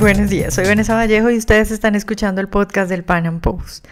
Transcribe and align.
Buenos 0.00 0.30
días, 0.30 0.54
soy 0.54 0.64
Vanessa 0.64 0.94
Vallejo 0.94 1.28
y 1.28 1.36
ustedes 1.36 1.70
están 1.70 1.94
escuchando 1.94 2.40
el 2.40 2.48
podcast 2.48 2.88
del 2.88 3.04
Pan 3.04 3.26
Am 3.26 3.40
Post. 3.40 3.86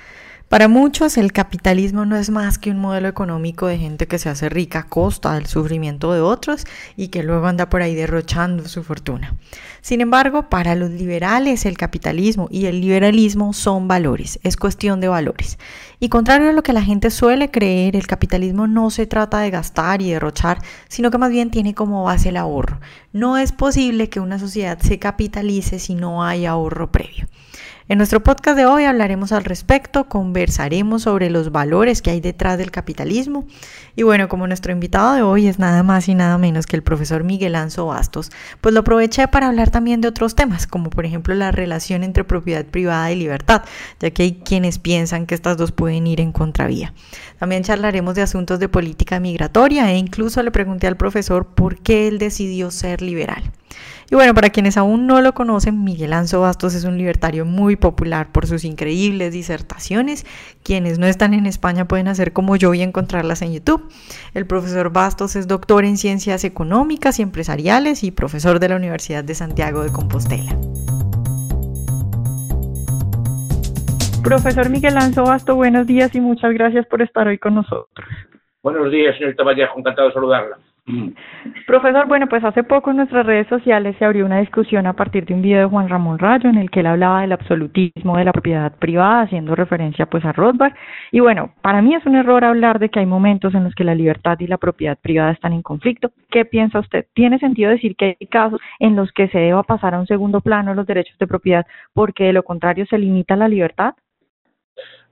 Para 0.49 0.67
muchos 0.67 1.19
el 1.19 1.35
capitalismo 1.35 2.07
no 2.07 2.17
es 2.17 2.31
más 2.31 2.57
que 2.57 2.71
un 2.71 2.79
modelo 2.79 3.07
económico 3.07 3.67
de 3.67 3.77
gente 3.77 4.07
que 4.07 4.19
se 4.19 4.31
hace 4.31 4.49
rica 4.49 4.79
a 4.79 4.83
costa 4.85 5.35
del 5.35 5.45
sufrimiento 5.45 6.11
de 6.15 6.23
otros 6.23 6.65
y 6.96 7.09
que 7.09 7.23
luego 7.23 7.46
anda 7.49 7.69
por 7.69 7.82
ahí 7.82 7.95
derrochando 7.95 8.67
su 8.67 8.82
fortuna. 8.82 9.35
Sin 9.82 10.00
embargo, 10.00 10.49
para 10.49 10.75
los 10.75 10.89
liberales 10.89 11.67
el 11.67 11.77
capitalismo 11.77 12.49
y 12.50 12.64
el 12.64 12.81
liberalismo 12.81 13.53
son 13.53 13.89
valores, 13.89 14.41
es 14.43 14.57
cuestión 14.57 15.03
de 15.03 15.09
valores. 15.09 15.59
Y 16.00 16.09
contrario 16.09 16.49
a 16.49 16.55
lo 16.55 16.62
que 16.62 16.73
la 16.73 16.83
gente 16.83 17.11
suele 17.11 17.51
creer, 17.51 17.95
el 17.95 18.07
capitalismo 18.07 18.67
no 18.67 18.89
se 18.89 19.07
trata 19.07 19.41
de 19.41 19.51
gastar 19.51 20.01
y 20.01 20.12
derrochar, 20.12 20.62
sino 20.89 21.11
que 21.11 21.19
más 21.19 21.30
bien 21.30 21.51
tiene 21.51 21.75
como 21.75 22.05
base 22.05 22.30
el 22.30 22.39
ahorro. 22.39 22.80
No 23.13 23.36
es 23.36 23.53
posible 23.53 24.08
que 24.08 24.21
una 24.21 24.39
sociedad 24.39 24.79
se 24.79 24.99
capitalice 24.99 25.79
si 25.79 25.94
no 25.94 26.25
hay 26.25 26.46
ahorro 26.46 26.91
previo. 26.91 27.27
En 27.91 27.97
nuestro 27.97 28.23
podcast 28.23 28.55
de 28.55 28.67
hoy 28.67 28.85
hablaremos 28.85 29.33
al 29.33 29.45
respecto, 29.45 30.11
conversaremos 30.11 31.05
sobre 31.05 31.31
los 31.31 31.53
valores 31.53 32.03
que 32.03 32.11
hay 32.11 32.20
detrás 32.20 32.59
del 32.59 32.70
capitalismo 32.70 33.47
y 33.97 34.03
bueno, 34.03 34.28
como 34.28 34.47
nuestro 34.47 34.73
invitado 34.73 35.14
de 35.14 35.23
hoy 35.23 35.47
es 35.47 35.59
nada 35.59 35.83
más 35.83 36.06
y 36.06 36.14
nada 36.14 36.37
menos 36.37 36.67
que 36.67 36.77
el 36.77 36.83
profesor 36.83 37.25
Miguel 37.25 37.55
Anzo 37.55 37.87
Bastos, 37.87 38.31
pues 38.61 38.75
lo 38.75 38.81
aproveché 38.81 39.27
para 39.28 39.48
hablar 39.48 39.70
también 39.70 40.03
de 40.03 40.09
otros 40.09 40.34
temas, 40.34 40.67
como 40.67 40.91
por 40.91 41.06
ejemplo 41.06 41.34
la 41.34 41.51
relación 41.51 42.05
entre 42.05 42.25
propiedad 42.25 42.67
privada 42.67 43.11
y 43.11 43.17
libertad, 43.17 43.62
ya 44.00 44.11
que 44.11 44.23
hay 44.23 44.33
quienes 44.34 44.78
piensan 44.78 45.25
que 45.25 45.34
estas 45.34 45.56
dos 45.56 45.73
pueden 45.73 46.06
ir 46.06 46.20
en 46.20 46.33
contravía. 46.33 46.92
También 47.39 47.62
charlaremos 47.62 48.14
de 48.14 48.20
asuntos 48.20 48.59
de 48.59 48.69
política 48.69 49.19
migratoria 49.19 49.91
e 49.91 49.97
incluso 49.97 50.42
le 50.42 50.50
pregunté 50.50 50.89
al 50.89 50.98
profesor 50.98 51.47
por 51.47 51.78
qué 51.78 52.06
él 52.06 52.19
decidió 52.19 52.70
ser 52.70 53.00
liberal. 53.00 53.50
Y 54.11 54.14
bueno, 54.14 54.33
para 54.34 54.50
quienes 54.50 54.77
aún 54.77 55.06
no 55.06 55.20
lo 55.20 55.34
conocen, 55.34 55.84
Miguel 55.84 56.14
Anzo 56.14 56.41
Bastos 56.41 56.75
es 56.75 56.84
un 56.84 56.97
libertario 56.97 57.44
muy 57.44 57.77
popular 57.77 58.33
por 58.33 58.47
sus 58.47 58.64
increíbles 58.64 59.33
disertaciones. 59.33 60.25
Quienes 60.62 60.98
no 60.98 61.06
están 61.06 61.34
en 61.34 61.47
España 61.47 61.86
pueden 61.86 62.08
hacer 62.08 62.33
como 62.33 62.56
yo 62.56 62.72
y 62.72 62.83
encontrarlas 62.83 63.42
en 63.42 63.52
YouTube. 63.52 63.86
El 64.33 64.47
profesor 64.47 64.91
Bastos 64.91 65.36
es 65.36 65.47
doctor 65.47 65.84
en 65.84 65.98
ciencias 65.98 66.44
económicas 66.44 67.19
y 67.19 67.22
empresariales 67.22 68.02
y 68.02 68.11
profesor 68.11 68.61
de 68.61 68.70
la 68.70 68.77
Universidad 68.77 69.25
de 69.25 69.34
Santiago 69.34 69.83
de 69.83 69.92
Compostela. 69.92 70.56
Profesor 74.24 74.69
Miguel 74.69 74.97
Anzo 74.97 75.24
Bastos, 75.24 75.56
buenos 75.56 75.86
días 75.86 76.14
y 76.14 76.20
muchas 76.20 76.52
gracias 76.52 76.86
por 76.86 77.02
estar 77.02 77.27
hoy 77.28 77.39
con 77.39 77.55
nosotros. 77.55 78.08
Buenos 78.62 78.91
días, 78.91 79.17
señorita 79.17 79.45
Vallejo, 79.45 79.78
encantado 79.78 80.08
de 80.08 80.14
saludarla. 80.14 80.58
Profesor, 81.67 82.06
bueno, 82.06 82.27
pues 82.28 82.42
hace 82.44 82.64
poco 82.64 82.91
en 82.91 82.97
nuestras 82.97 83.27
redes 83.27 83.47
sociales 83.48 83.94
se 83.98 84.05
abrió 84.05 84.25
una 84.25 84.39
discusión 84.39 84.86
a 84.86 84.95
partir 84.95 85.27
de 85.27 85.34
un 85.34 85.42
video 85.42 85.61
de 85.61 85.67
Juan 85.67 85.89
Ramón 85.89 86.19
Rayo 86.19 86.48
en 86.48 86.56
el 86.56 86.70
que 86.70 86.80
él 86.80 86.86
hablaba 86.86 87.20
del 87.20 87.33
absolutismo 87.33 88.17
de 88.17 88.25
la 88.25 88.33
propiedad 88.33 88.75
privada, 88.78 89.22
haciendo 89.22 89.55
referencia 89.55 90.06
pues 90.06 90.25
a 90.25 90.33
Rothbard. 90.33 90.72
Y 91.12 91.20
bueno, 91.20 91.53
para 91.61 91.83
mí 91.83 91.95
es 91.95 92.06
un 92.06 92.17
error 92.17 92.42
hablar 92.45 92.78
de 92.78 92.89
que 92.89 93.00
hay 93.00 93.06
momentos 93.06 93.55
en 93.55 93.64
los 93.64 93.75
que 93.75 93.84
la 93.84 93.95
libertad 93.95 94.39
y 94.41 94.47
la 94.47 94.56
propiedad 94.56 94.98
privada 94.98 95.33
están 95.33 95.53
en 95.53 95.62
conflicto. 95.62 96.11
¿Qué 96.30 96.47
piensa 96.47 96.78
usted? 96.78 97.06
¿Tiene 97.12 97.39
sentido 97.39 97.70
decir 97.70 97.95
que 97.95 98.17
hay 98.19 98.27
casos 98.28 98.61
en 98.78 98.97
los 98.97 99.12
que 99.12 99.28
se 99.28 99.39
deba 99.39 99.62
pasar 99.64 99.95
a 99.95 100.00
un 100.00 100.06
segundo 100.06 100.41
plano 100.41 100.75
los 100.75 100.86
derechos 100.86 101.19
de 101.19 101.27
propiedad 101.27 101.67
porque 101.92 102.25
de 102.25 102.33
lo 102.33 102.42
contrario 102.42 102.86
se 102.86 102.98
limita 102.98 103.36
la 103.36 103.48
libertad? 103.48 103.95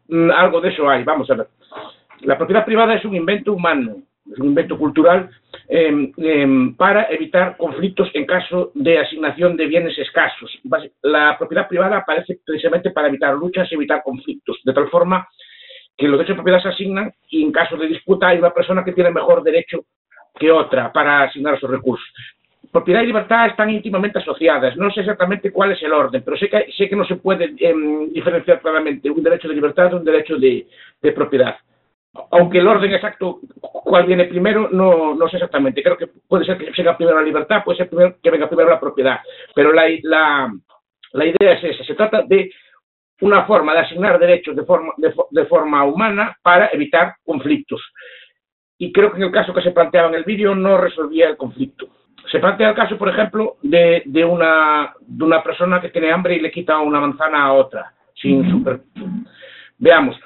Mm, 0.09 0.31
algo 0.31 0.61
de 0.61 0.71
eso 0.71 0.89
hay, 0.89 1.05
vamos 1.05 1.31
a 1.31 1.35
ver. 1.35 1.49
La 2.21 2.39
propiedad 2.39 2.65
privada 2.65 2.95
es 2.95 3.05
un 3.05 3.15
invento 3.15 3.53
humano 3.53 3.97
es 4.33 4.39
un 4.39 4.47
invento 4.47 4.79
cultural 4.79 5.31
em, 5.69 6.13
em, 6.17 6.75
para 6.75 7.11
evitar 7.11 7.57
conflictos 7.57 8.11
en 8.15 8.27
caso 8.27 8.73
de 8.75 8.99
asignación 8.99 9.57
de 9.57 9.67
bienes 9.67 9.99
escasos. 9.99 10.59
La 11.03 11.37
propiedad 11.39 11.69
privada 11.69 11.99
aparece 11.99 12.39
precisamente 12.45 12.91
para 12.91 13.09
evitar 13.09 13.35
luchas 13.35 13.71
y 13.71 13.75
evitar 13.75 14.03
conflictos, 14.03 14.59
de 14.65 14.73
tal 14.73 14.89
forma 14.89 15.29
que 15.97 16.09
los 16.09 16.19
derechos 16.19 16.35
de 16.37 16.43
propiedad 16.43 16.63
se 16.63 16.69
asignan 16.69 17.13
y 17.31 17.43
en 17.43 17.53
caso 17.53 17.77
de 17.77 17.87
disputa 17.87 18.29
hay 18.29 18.39
una 18.39 18.53
persona 18.53 18.85
que 18.85 18.93
tiene 18.93 19.11
mejor 19.11 19.43
derecho 19.43 19.85
que 20.39 20.51
otra 20.51 20.93
para 20.93 21.23
asignar 21.23 21.55
esos 21.55 21.71
recursos. 21.71 22.07
Propiedad 22.71 23.03
y 23.03 23.07
libertad 23.07 23.47
están 23.47 23.71
íntimamente 23.71 24.19
asociadas. 24.19 24.77
No 24.77 24.91
sé 24.91 25.01
exactamente 25.01 25.51
cuál 25.51 25.73
es 25.73 25.83
el 25.83 25.93
orden, 25.93 26.23
pero 26.23 26.37
sé 26.37 26.51
que, 26.51 26.67
sé 26.77 26.89
que 26.89 26.97
no 26.97 27.07
se 27.07 27.17
puede 27.17 27.55
em, 27.59 28.13
diferenciar 28.13 28.61
claramente 28.61 29.09
un 29.09 29.23
derecho 29.23 29.49
de 29.49 29.55
libertad 29.55 29.91
de 29.91 29.97
un 29.97 30.05
derecho 30.05 30.37
de 30.37 30.67
propiedad 31.15 31.57
aunque 32.31 32.59
el 32.59 32.69
orden 32.69 32.93
exacto, 32.93 33.41
cuál 33.61 34.07
viene 34.07 34.25
primero, 34.25 34.69
no, 34.71 35.15
no 35.15 35.29
sé 35.29 35.37
exactamente. 35.37 35.83
Creo 35.83 35.97
que 35.97 36.09
puede 36.29 36.45
ser 36.45 36.59
que 36.59 36.71
venga 36.77 36.97
primero 36.97 37.19
la 37.19 37.27
libertad, 37.27 37.63
puede 37.65 37.79
ser 37.79 37.89
que 38.23 38.31
venga 38.31 38.49
primero 38.49 38.71
la 38.71 38.81
propiedad. 38.81 39.21
Pero 39.55 39.73
la, 39.73 39.85
la, 40.03 40.53
la 41.13 41.25
idea 41.25 41.53
es 41.53 41.65
esa. 41.65 41.85
Se 41.85 41.95
trata 41.95 42.23
de 42.23 42.51
una 43.21 43.45
forma 43.45 43.73
de 43.73 43.81
asignar 43.81 44.19
derechos 44.19 44.55
de 44.55 44.65
forma, 44.65 44.93
de, 44.97 45.47
forma 45.47 45.85
humana 45.85 46.37
para 46.43 46.69
evitar 46.73 47.15
conflictos. 47.25 47.83
Y 48.79 48.93
creo 48.93 49.11
que 49.11 49.17
en 49.17 49.25
el 49.25 49.33
caso 49.33 49.55
que 49.55 49.63
se 49.63 49.71
planteaba 49.71 50.09
en 50.09 50.17
el 50.17 50.25
vídeo 50.25 50.55
no 50.55 50.77
resolvía 50.77 51.29
el 51.29 51.37
conflicto. 51.37 51.89
Se 52.31 52.41
plantea 52.41 52.71
el 52.71 52.75
caso, 52.75 52.99
por 52.99 53.09
ejemplo, 53.09 53.57
de, 53.63 54.03
de, 54.05 54.25
una, 54.25 54.93
de 55.01 55.25
una 55.25 55.43
persona 55.43 55.81
que 55.81 55.91
tiene 55.91 56.11
hambre 56.11 56.35
y 56.35 56.41
le 56.41 56.51
quita 56.51 56.79
una 56.79 57.01
manzana 57.01 57.45
a 57.45 57.53
otra, 57.53 57.93
sin 58.15 58.51
super... 58.51 58.81
Veamos, 59.79 60.19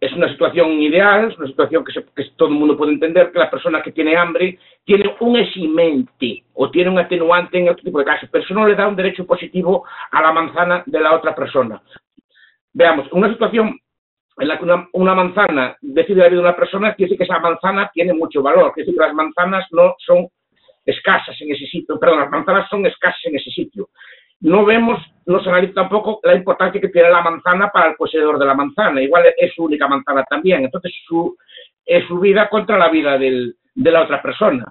es 0.00 0.12
una 0.12 0.28
situación 0.30 0.72
ideal, 0.80 1.30
es 1.30 1.38
una 1.38 1.46
situación 1.46 1.84
que, 1.84 2.24
todo 2.36 2.48
el 2.48 2.54
mundo 2.54 2.76
puede 2.76 2.92
entender, 2.92 3.30
que 3.30 3.38
la 3.38 3.50
persona 3.50 3.82
que 3.82 3.92
tiene 3.92 4.16
hambre 4.16 4.58
tiene 4.84 5.14
un 5.20 5.36
eximente 5.36 6.42
o 6.54 6.70
tiene 6.70 6.90
un 6.90 6.98
atenuante 6.98 7.58
en 7.58 7.68
otro 7.68 7.84
tipo 7.84 7.98
de 7.98 8.06
casos, 8.06 8.28
pero 8.32 8.42
eso 8.42 8.54
no 8.54 8.66
le 8.66 8.74
da 8.74 8.88
un 8.88 8.96
derecho 8.96 9.26
positivo 9.26 9.84
a 10.10 10.22
la 10.22 10.32
manzana 10.32 10.82
de 10.86 11.00
la 11.00 11.14
otra 11.14 11.34
persona. 11.34 11.82
Veamos, 12.72 13.12
una 13.12 13.30
situación 13.30 13.78
en 14.38 14.48
la 14.48 14.58
que 14.58 14.64
una, 14.64 15.14
manzana 15.14 15.76
decide 15.82 16.22
la 16.22 16.28
vida 16.28 16.36
de 16.36 16.48
una 16.48 16.56
persona, 16.56 16.94
quiere 16.94 17.10
decir 17.10 17.18
que 17.18 17.30
esa 17.30 17.38
manzana 17.38 17.90
tiene 17.92 18.14
mucho 18.14 18.42
valor, 18.42 18.72
quiere 18.72 18.86
decir 18.86 18.98
que 18.98 19.06
las 19.06 19.14
manzanas 19.14 19.66
no 19.70 19.94
son 19.98 20.28
escasas 20.86 21.38
en 21.42 21.52
ese 21.52 21.66
sitio, 21.66 22.00
perdón, 22.00 22.20
las 22.20 22.30
manzanas 22.30 22.66
son 22.70 22.86
escasas 22.86 23.20
en 23.24 23.36
ese 23.36 23.50
sitio 23.50 23.90
no 24.40 24.64
vemos, 24.64 24.98
no 25.26 25.42
se 25.42 25.48
analiza 25.50 25.74
tampoco 25.74 26.20
la 26.22 26.34
importancia 26.34 26.80
que 26.80 26.88
tiene 26.88 27.10
la 27.10 27.22
manzana 27.22 27.70
para 27.70 27.90
el 27.90 27.96
poseedor 27.96 28.38
de 28.38 28.46
la 28.46 28.54
manzana. 28.54 29.02
Igual 29.02 29.24
es 29.36 29.54
su 29.54 29.64
única 29.64 29.86
manzana 29.86 30.24
también. 30.24 30.64
Entonces, 30.64 30.92
su, 31.06 31.36
es 31.84 32.06
su 32.06 32.18
vida 32.18 32.48
contra 32.48 32.78
la 32.78 32.88
vida 32.88 33.18
de 33.18 33.54
la 33.74 34.02
otra 34.02 34.22
persona. 34.22 34.64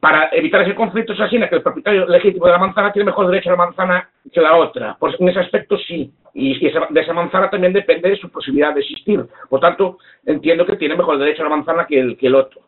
Para 0.00 0.28
evitar 0.32 0.62
ese 0.62 0.74
conflicto 0.74 1.12
es 1.12 1.20
así, 1.20 1.38
que 1.38 1.54
el 1.56 1.62
propietario 1.62 2.06
legítimo 2.06 2.46
de 2.46 2.52
la 2.52 2.58
manzana 2.58 2.92
tiene 2.92 3.06
mejor 3.06 3.26
derecho 3.28 3.50
a 3.50 3.52
la 3.52 3.64
manzana 3.64 4.10
que 4.32 4.40
la 4.40 4.56
otra. 4.56 4.96
Pues 4.98 5.18
en 5.18 5.28
ese 5.28 5.40
aspecto 5.40 5.76
sí. 5.78 6.12
Y 6.34 6.58
de 6.60 7.00
esa 7.00 7.12
manzana 7.12 7.48
también 7.48 7.72
depende 7.72 8.10
de 8.10 8.16
su 8.16 8.30
posibilidad 8.30 8.74
de 8.74 8.80
existir. 8.80 9.24
Por 9.48 9.58
tanto, 9.58 9.98
entiendo 10.24 10.66
que 10.66 10.76
tiene 10.76 10.94
mejor 10.94 11.18
derecho 11.18 11.42
a 11.42 11.48
la 11.48 11.56
manzana 11.56 11.86
que 11.86 12.16
el 12.20 12.34
otro. 12.34 12.60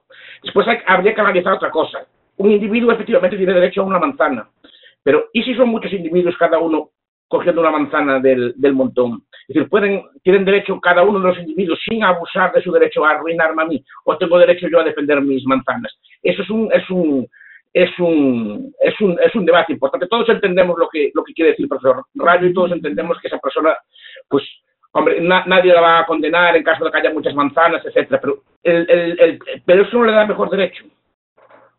Después 0.42 0.66
habría 0.86 1.14
que 1.14 1.20
analizar 1.20 1.52
otra 1.52 1.70
cosa. 1.70 2.06
Un 2.38 2.50
individuo 2.50 2.92
efectivamente 2.92 3.36
tiene 3.36 3.52
derecho 3.52 3.82
a 3.82 3.84
una 3.84 3.98
manzana 3.98 4.48
pero, 5.08 5.30
¿y 5.32 5.42
si 5.42 5.54
son 5.54 5.70
muchos 5.70 5.90
individuos 5.90 6.36
cada 6.36 6.58
uno 6.58 6.90
cogiendo 7.28 7.62
una 7.62 7.70
manzana 7.70 8.20
del, 8.20 8.54
montón? 8.74 9.22
Es 9.48 9.54
decir, 9.54 9.70
pueden, 9.70 10.02
tienen 10.22 10.44
derecho 10.44 10.78
cada 10.82 11.02
uno 11.02 11.18
de 11.18 11.28
los 11.28 11.38
individuos 11.38 11.80
sin 11.88 12.04
abusar 12.04 12.52
de 12.52 12.60
su 12.60 12.70
derecho 12.70 13.06
a 13.06 13.12
arruinarme 13.12 13.62
a 13.62 13.64
mí, 13.64 13.82
o 14.04 14.18
tengo 14.18 14.36
derecho 14.38 14.68
yo 14.68 14.80
a 14.80 14.84
defender 14.84 15.22
mis 15.22 15.46
manzanas. 15.46 15.98
Eso 16.22 16.42
es 16.42 16.50
un, 16.50 16.70
es 16.70 16.90
un, 16.90 17.26
es 17.72 17.98
un, 17.98 18.70
es 18.82 19.00
un, 19.00 19.18
es 19.18 19.34
un 19.34 19.46
debate 19.46 19.72
importante. 19.72 20.08
Todos 20.08 20.28
entendemos 20.28 20.78
lo 20.78 20.90
que, 20.90 21.10
lo 21.14 21.24
que 21.24 21.32
quiere 21.32 21.52
decir 21.52 21.64
el 21.64 21.70
profesor 21.70 22.04
Rayo 22.14 22.46
y 22.46 22.52
todos 22.52 22.72
entendemos 22.72 23.18
que 23.18 23.28
esa 23.28 23.38
persona, 23.38 23.78
pues, 24.28 24.44
hombre, 24.92 25.22
nadie 25.22 25.72
la 25.72 25.80
va 25.80 25.98
a 26.00 26.06
condenar 26.06 26.54
en 26.54 26.62
caso 26.62 26.84
de 26.84 26.90
que 26.90 26.98
haya 26.98 27.14
muchas 27.14 27.34
manzanas, 27.34 27.82
etcétera, 27.82 28.20
pero, 28.20 28.42
el, 28.62 29.38
pero 29.64 29.84
eso 29.84 29.96
no 29.96 30.04
le 30.04 30.12
da 30.12 30.26
mejor 30.26 30.50
derecho. 30.50 30.84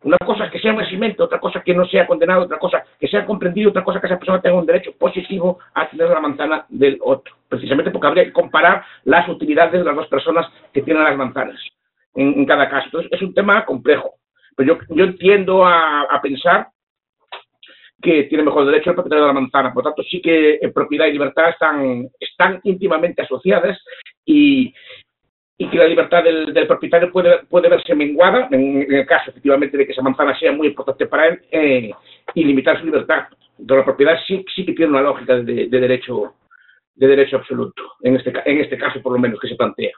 Una 0.01 0.17
cosa 0.17 0.45
es 0.45 0.51
que 0.51 0.59
sea 0.59 0.73
un 0.73 0.81
eximente, 0.81 1.21
otra 1.21 1.39
cosa 1.39 1.61
que 1.61 1.73
no 1.73 1.85
sea 1.85 2.07
condenado, 2.07 2.43
otra 2.43 2.57
cosa 2.57 2.83
que 2.97 3.07
sea 3.07 3.25
comprendido, 3.25 3.69
otra 3.69 3.83
cosa 3.83 3.99
que 3.99 4.07
esa 4.07 4.17
persona 4.17 4.41
tenga 4.41 4.57
un 4.57 4.65
derecho 4.65 4.93
positivo 4.97 5.59
a 5.73 5.89
tener 5.89 6.09
la 6.09 6.21
manzana 6.21 6.65
del 6.69 6.99
otro. 7.01 7.35
Precisamente 7.49 7.91
porque 7.91 8.07
habría 8.07 8.23
que 8.23 8.31
comparar 8.31 8.85
las 9.03 9.27
utilidades 9.27 9.73
de 9.73 9.83
las 9.83 9.95
dos 9.95 10.07
personas 10.07 10.47
que 10.71 10.83
tienen 10.83 11.03
las 11.03 11.17
manzanas 11.17 11.59
en, 12.15 12.45
cada 12.45 12.69
caso. 12.69 12.85
Entonces, 12.85 13.11
es 13.11 13.21
un 13.21 13.33
tema 13.33 13.65
complejo. 13.65 14.13
Pero 14.55 14.75
yo, 14.75 14.95
yo 14.95 15.03
entiendo 15.03 15.65
a, 15.65 16.19
pensar 16.21 16.67
que 18.01 18.23
tiene 18.23 18.45
mejor 18.45 18.65
derecho 18.65 18.91
el 18.91 18.95
propietario 18.95 19.25
de 19.25 19.33
la 19.33 19.39
manzana. 19.39 19.73
Por 19.73 19.83
lo 19.83 19.89
tanto, 19.89 20.03
sí 20.09 20.21
que 20.21 20.59
propiedad 20.73 21.07
y 21.07 21.13
libertad 21.13 21.49
están, 21.49 22.07
están 22.19 22.61
íntimamente 22.63 23.21
asociadas 23.21 23.77
y, 24.25 24.73
y 25.61 25.67
que 25.67 25.77
la 25.77 25.87
libertad 25.87 26.23
del, 26.23 26.67
propietario 26.67 27.11
puede, 27.11 27.43
puede 27.49 27.67
verse 27.67 27.93
menguada, 27.93 28.47
en, 28.49 28.87
el 28.89 29.05
caso 29.05 29.29
efectivamente 29.29 29.77
de 29.77 29.85
que 29.85 29.91
esa 29.91 30.01
manzana 30.01 30.37
sea 30.39 30.53
muy 30.53 30.67
importante 30.67 31.05
para 31.05 31.27
él, 31.27 31.41
eh, 31.51 31.91
y 32.33 32.43
limitar 32.45 32.79
su 32.79 32.85
libertad. 32.85 33.25
Entonces 33.59 33.77
la 33.77 33.85
propiedad 33.85 34.17
sí, 34.25 34.45
sí 34.55 34.65
que 34.65 34.71
tiene 34.71 34.93
una 34.93 35.01
lógica 35.01 35.35
de, 35.35 35.67
derecho 35.67 36.33
de 36.95 37.07
derecho 37.07 37.37
absoluto, 37.37 37.83
en 38.01 38.15
este, 38.15 38.31
en 38.45 38.59
este 38.59 38.77
caso 38.77 39.01
por 39.01 39.11
lo 39.11 39.19
menos 39.19 39.37
que 39.37 39.49
se 39.49 39.55
plantea. 39.55 39.91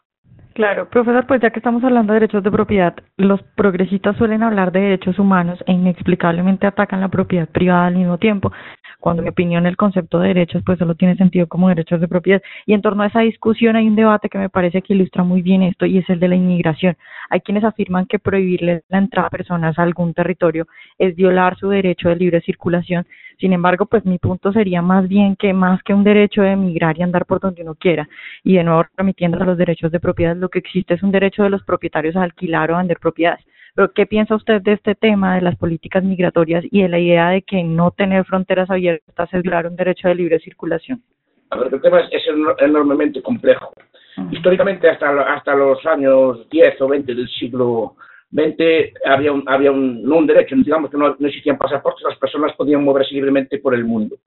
Claro, 0.54 0.90
profesor, 0.90 1.26
pues 1.28 1.42
ya 1.42 1.52
que 1.52 1.60
estamos 1.60 1.84
hablando 1.84 2.12
de 2.14 2.20
derechos 2.20 2.44
de 2.44 2.52
propiedad, 2.52 2.96
los 3.18 3.42
progresistas 3.56 4.18
suelen 4.18 4.44
hablar 4.44 4.72
de 4.72 4.82
derechos 4.82 5.18
humanos 5.18 5.60
e 5.68 5.74
inexplicablemente 5.74 6.68
atacan 6.68 7.02
la 7.02 7.08
propiedad 7.08 7.48
privada 7.48 7.88
al 7.88 7.96
mismo 7.96 8.18
tiempo. 8.18 8.52
Cuando 9.00 9.24
mi 9.24 9.30
opinión 9.30 9.66
el 9.66 9.78
concepto 9.78 10.20
de 10.20 10.30
derechos 10.30 10.64
pues 10.66 10.80
solo 10.80 10.96
tiene 10.96 11.16
sentido 11.16 11.48
como 11.48 11.70
derechos 11.70 12.02
de 12.02 12.08
propiedad. 12.08 12.42
Y 12.66 12.74
en 12.74 12.82
torno 12.82 13.04
a 13.04 13.08
esa 13.08 13.22
discusión 13.22 13.76
hay 13.76 13.88
un 13.88 13.96
debate 13.96 14.30
que 14.30 14.38
me 14.38 14.50
parece 14.50 14.82
que 14.82 14.94
ilustra 14.94 15.24
muy 15.24 15.42
bien 15.42 15.64
esto 15.64 15.86
y 15.86 15.98
es 15.98 16.10
el 16.10 16.20
de 16.20 16.28
la 16.28 16.36
inmigración. 16.36 16.98
Hay 17.30 17.42
quienes 17.42 17.64
afirman 17.64 18.06
que 18.06 18.20
prohibirle 18.20 18.84
la 18.90 18.98
entrada 18.98 19.28
a 19.28 19.32
personas 19.32 19.78
a 19.78 19.84
algún 19.84 20.14
territorio 20.14 20.68
es 20.98 21.16
violar 21.16 21.58
su 21.58 21.70
derecho 21.70 22.10
de 22.10 22.16
libre 22.16 22.42
circulación. 22.42 23.06
Sin 23.40 23.54
embargo, 23.54 23.88
pues 23.88 24.06
mi 24.06 24.20
punto 24.20 24.52
sería 24.54 24.82
más 24.82 25.08
bien 25.08 25.36
que 25.36 25.52
más 25.54 25.82
que 25.84 25.94
un 25.94 26.04
derecho 26.04 26.44
de 26.44 26.52
emigrar 26.52 26.98
y 26.98 27.02
andar 27.02 27.26
por 27.26 27.40
donde 27.40 27.64
uno 27.64 27.74
quiera, 27.74 28.08
y 28.44 28.56
de 28.56 28.64
nuevo 28.64 28.86
remitiendo 28.96 29.42
a 29.42 29.46
los 29.46 29.58
derechos 29.58 29.92
de 29.92 30.00
propiedad, 30.00 30.36
lo 30.36 30.50
que 30.50 30.60
existe 30.60 30.94
es 30.94 31.02
un 31.02 31.12
derecho 31.12 31.42
de 31.44 31.50
los 31.50 31.64
propietarios 31.64 32.16
a 32.16 32.24
alquilar 32.24 32.72
o 32.72 32.78
vender 32.78 33.00
propiedades. 33.00 33.44
Pero, 33.76 33.92
¿qué 33.94 34.06
piensa 34.06 34.36
usted 34.36 34.62
de 34.62 34.74
este 34.74 34.96
tema 34.96 35.36
de 35.36 35.42
las 35.42 35.56
políticas 35.56 36.04
migratorias 36.04 36.64
y 36.70 36.82
de 36.82 36.90
la 36.90 37.00
idea 37.00 37.30
de 37.30 37.42
que 37.42 37.64
no 37.64 37.92
tener 37.92 38.26
fronteras 38.26 38.70
abiertas 38.70 39.34
es 39.34 39.42
violar 39.42 39.68
un 39.68 39.76
derecho 39.76 40.08
de 40.08 40.16
libre 40.16 40.40
circulación? 40.40 41.02
A 41.52 41.58
ver, 41.58 41.74
el 41.74 41.82
tema 41.82 42.02
es, 42.02 42.24
enormemente 42.60 43.22
complejo. 43.22 43.74
Históricamente, 44.32 44.90
hasta, 44.90 45.10
hasta 45.34 45.56
los 45.56 45.86
años 45.86 46.50
10 46.50 46.82
o 46.82 46.88
20 46.88 47.16
del 47.16 47.30
siglo 47.30 47.96
XX, 48.32 48.94
había 49.06 49.32
un, 49.32 49.44
había 49.48 49.72
un, 49.72 50.04
no 50.04 50.18
un 50.18 50.28
derecho, 50.28 50.56
digamos 50.56 50.90
que 50.90 50.98
no, 50.98 51.16
no 51.18 51.28
existían 51.28 51.58
pasaportes, 51.58 52.04
las 52.08 52.18
personas 52.18 52.56
podían 52.56 52.84
moverse 52.84 53.14
libremente 53.14 53.60
por 53.60 53.74
el 53.74 53.86
mundo. 53.86 54.18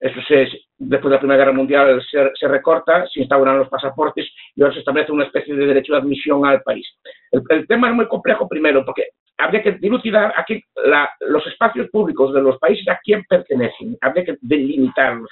Eso 0.00 0.20
se, 0.28 0.48
después 0.78 1.10
de 1.10 1.16
la 1.16 1.18
Primera 1.18 1.38
Guerra 1.38 1.52
Mundial 1.52 2.00
se, 2.08 2.30
se, 2.34 2.48
recorta, 2.48 3.06
se 3.08 3.20
instauran 3.20 3.58
los 3.58 3.68
pasaportes 3.68 4.26
y 4.54 4.62
ahora 4.62 4.72
se 4.72 4.80
establece 4.80 5.10
una 5.10 5.24
especie 5.24 5.54
de 5.54 5.66
derecho 5.66 5.92
de 5.92 5.98
admisión 5.98 6.46
al 6.46 6.62
país. 6.62 6.86
El, 7.30 7.66
tema 7.66 7.88
es 7.88 7.94
muy 7.94 8.06
complejo 8.06 8.48
primero 8.48 8.84
porque 8.84 9.08
habría 9.36 9.62
que 9.62 9.72
dilucidar 9.72 10.32
aquí 10.36 10.62
la, 10.84 11.10
los 11.20 11.46
espacios 11.46 11.88
públicos 11.90 12.34
de 12.34 12.42
los 12.42 12.58
países 12.58 12.88
a 12.88 12.98
quién 13.02 13.24
pertenecen, 13.28 13.96
habría 14.00 14.24
que 14.24 14.36
delimitarlos. 14.40 15.28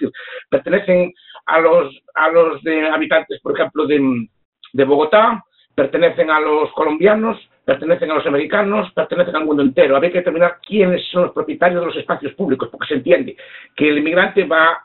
pertenecen 0.49 1.13
a 1.47 1.61
los, 1.61 2.03
a 2.15 2.29
los 2.29 2.63
de 2.63 2.89
habitantes, 2.89 3.41
por 3.41 3.55
ejemplo, 3.55 3.87
de, 3.87 4.29
de 4.73 4.85
Bogotá, 4.85 5.43
pertenecen 5.75 6.31
a 6.31 6.41
los 6.41 6.73
colombianos, 6.73 7.39
pertenecen 7.65 8.11
a 8.11 8.15
los 8.15 8.27
americanos, 8.27 8.91
pertenecen 8.93 9.37
al 9.37 9.45
mundo 9.45 9.63
entero. 9.63 9.97
Habría 9.97 10.11
que 10.11 10.19
determinar 10.19 10.59
quiénes 10.67 11.07
son 11.11 11.25
los 11.25 11.33
propietarios 11.33 11.81
de 11.81 11.87
los 11.87 11.97
espacios 11.97 12.33
públicos, 12.35 12.69
porque 12.71 12.87
se 12.89 12.95
entiende 12.95 13.37
que 13.75 13.89
el 13.89 13.99
inmigrante 13.99 14.45
va 14.45 14.83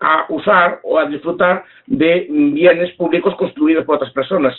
a 0.00 0.26
usar 0.28 0.80
o 0.82 0.98
a 0.98 1.06
disfrutar 1.06 1.64
de 1.86 2.26
bienes 2.28 2.92
públicos 2.96 3.34
construidos 3.36 3.84
por 3.84 3.96
otras 3.96 4.12
personas. 4.12 4.54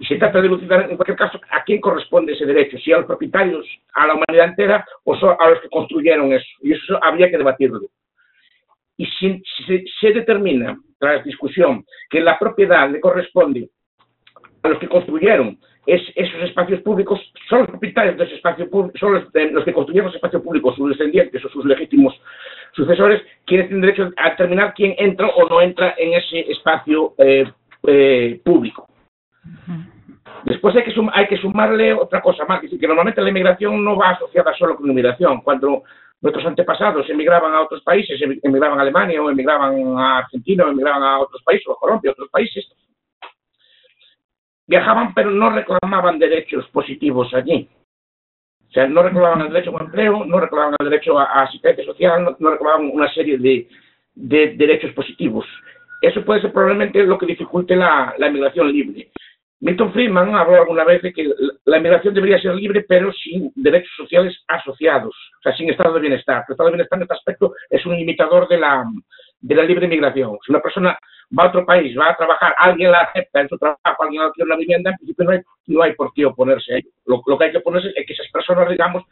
Y 0.00 0.06
se 0.06 0.16
trata 0.16 0.40
de 0.40 0.46
elucidar, 0.46 0.90
en 0.90 0.96
cualquier 0.96 1.18
caso, 1.18 1.38
a 1.50 1.62
quién 1.62 1.78
corresponde 1.78 2.32
ese 2.32 2.46
derecho, 2.46 2.78
si 2.78 2.90
a 2.90 2.96
los 2.96 3.06
propietarios, 3.06 3.66
a 3.92 4.06
la 4.06 4.14
humanidad 4.14 4.48
entera 4.48 4.84
o 5.04 5.14
a 5.14 5.50
los 5.50 5.60
que 5.60 5.68
construyeron 5.68 6.32
eso. 6.32 6.46
Y 6.62 6.72
eso 6.72 6.98
habría 7.04 7.30
que 7.30 7.36
debatirlo. 7.36 7.82
Y 8.96 9.06
si, 9.18 9.42
se, 10.00 10.12
determina, 10.12 10.78
tras 10.98 11.22
discusión, 11.22 11.84
que 12.08 12.20
la 12.20 12.38
propiedad 12.38 12.90
le 12.90 12.98
corresponde 12.98 13.68
a 14.62 14.68
los 14.68 14.78
que 14.78 14.88
construyeron 14.88 15.58
esos 15.86 16.42
espacios 16.44 16.80
públicos, 16.80 17.20
son 17.48 17.60
los 17.60 17.68
propietarios 17.68 18.16
de 18.16 18.24
ese 18.24 18.36
espacio 18.36 18.68
son 18.98 19.14
los, 19.14 19.64
que 19.64 19.72
construyeron 19.72 20.08
ese 20.08 20.16
espacio 20.16 20.42
público, 20.42 20.74
sus 20.74 20.90
descendientes 20.90 21.44
o 21.44 21.48
sus 21.50 21.64
legítimos 21.66 22.18
sucesores, 22.72 23.22
quienes 23.44 23.68
tienen 23.68 23.82
derecho 23.82 24.10
a 24.16 24.30
determinar 24.30 24.72
quién 24.74 24.94
entra 24.98 25.28
o 25.28 25.46
no 25.46 25.60
entra 25.60 25.94
en 25.98 26.14
ese 26.14 26.40
espacio 26.50 27.14
eh, 27.18 27.44
eh, 27.86 28.40
público. 28.44 28.86
Después 30.44 30.74
hay 30.76 30.84
que, 30.84 30.94
hay 31.12 31.26
que 31.26 31.36
sumarle 31.36 31.92
otra 31.92 32.20
cosa 32.20 32.44
más, 32.44 32.60
que 32.60 32.86
normalmente 32.86 33.20
la 33.20 33.28
inmigración 33.28 33.84
no 33.84 33.96
va 33.96 34.10
asociada 34.10 34.54
solo 34.54 34.76
con 34.76 34.88
inmigración. 34.88 35.40
Cuando 35.42 35.82
nuestros 36.20 36.46
antepasados 36.46 37.08
emigraban 37.08 37.52
a 37.52 37.62
otros 37.62 37.82
países, 37.82 38.20
emigraban 38.42 38.78
a 38.78 38.82
Alemania 38.82 39.22
o 39.22 39.30
emigraban 39.30 39.98
a 39.98 40.18
Argentina 40.18 40.64
o 40.64 40.70
emigraban 40.70 41.02
a 41.02 41.20
otros 41.20 41.42
países, 41.42 41.66
o 41.68 41.72
a 41.72 41.78
Colombia, 41.78 42.12
otros 42.12 42.28
países, 42.30 42.66
viajaban 44.66 45.14
pero 45.14 45.30
no 45.30 45.50
reclamaban 45.50 46.18
derechos 46.18 46.66
positivos 46.68 47.32
allí. 47.34 47.68
O 48.68 48.72
sea, 48.72 48.86
no 48.86 49.02
reclamaban 49.02 49.40
el 49.40 49.52
derecho 49.52 49.76
a 49.76 49.82
empleo, 49.82 50.24
no 50.24 50.38
reclamaban 50.38 50.76
el 50.78 50.90
derecho 50.90 51.18
a, 51.18 51.42
asistencia 51.42 51.84
social, 51.84 52.36
no, 52.38 52.50
reclamaban 52.50 52.88
una 52.92 53.12
serie 53.12 53.36
de, 53.36 53.66
derechos 54.14 54.92
positivos. 54.92 55.44
Eso 56.00 56.24
puede 56.24 56.40
ser 56.40 56.52
probablemente 56.52 57.02
lo 57.02 57.18
que 57.18 57.26
dificulte 57.26 57.74
la, 57.74 58.14
la 58.16 58.30
migración 58.30 58.70
libre. 58.70 59.10
Milton 59.60 59.92
Friedman 59.92 60.34
habló 60.34 60.56
alguna 60.56 60.84
vez 60.84 61.02
de 61.02 61.12
que 61.12 61.30
la 61.66 61.76
inmigración 61.76 62.14
debería 62.14 62.40
ser 62.40 62.54
libre, 62.54 62.84
pero 62.88 63.12
sin 63.12 63.52
derechos 63.54 63.92
sociales 63.94 64.42
asociados, 64.48 65.14
o 65.38 65.42
sea, 65.42 65.54
sin 65.54 65.68
estado 65.68 65.94
de 65.94 66.00
bienestar. 66.00 66.44
El 66.48 66.52
estado 66.52 66.68
de 66.68 66.76
bienestar 66.76 66.98
en 66.98 67.02
este 67.02 67.14
aspecto 67.14 67.54
es 67.68 67.84
un 67.84 67.94
limitador 67.94 68.48
de 68.48 68.58
la, 68.58 68.84
de 69.40 69.54
la 69.54 69.62
libre 69.64 69.84
inmigración. 69.84 70.38
Si 70.44 70.50
una 70.50 70.60
persona 70.60 70.98
va 71.38 71.44
a 71.44 71.48
otro 71.48 71.66
país, 71.66 71.96
va 71.98 72.10
a 72.10 72.16
trabajar, 72.16 72.54
alguien 72.58 72.90
la 72.90 73.00
acepta 73.00 73.42
en 73.42 73.48
su 73.48 73.58
trabajo, 73.58 74.02
alguien 74.02 74.22
quiere 74.34 74.46
una 74.46 74.56
vivienda, 74.56 74.90
en 74.90 74.96
principio 74.96 75.24
no 75.26 75.30
hay, 75.32 75.40
no 75.66 75.82
hay 75.82 75.92
por 75.94 76.12
qué 76.14 76.24
oponerse 76.24 76.78
ello. 76.78 76.88
Lo, 77.04 77.22
que 77.22 77.44
hay 77.44 77.52
que 77.52 77.58
oponerse 77.58 77.92
es 77.94 78.06
que 78.06 78.14
esas 78.14 78.30
personas, 78.32 78.68
digamos, 78.68 79.04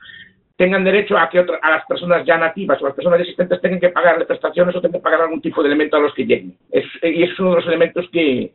tengan 0.57 0.83
derecho 0.83 1.17
a 1.17 1.29
que 1.29 1.39
a 1.39 1.71
las 1.71 1.85
personas 1.87 2.25
ya 2.25 2.39
nativas 2.39 2.81
o 2.81 2.87
las 2.87 2.95
personas 2.95 3.21
existentes 3.21 3.61
tengan 3.61 3.81
que 3.81 3.91
pagarle 3.91 4.25
prestaciones 4.25 4.75
o 4.75 4.81
tengan 4.81 5.01
que 5.01 5.05
pagar 5.05 5.21
algún 5.21 5.41
tipo 5.41 5.63
de 5.63 5.69
elemento 5.69 5.97
a 5.97 6.01
los 6.01 6.15
que 6.15 6.25
lleguen. 6.25 6.57
y 6.73 7.23
eso 7.23 7.33
es 7.33 7.39
uno 7.39 7.51
de 7.51 7.57
los 7.57 7.67
elementos 7.67 8.09
que, 8.11 8.53